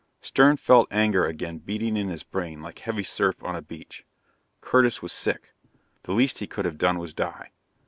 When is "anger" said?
0.91-1.25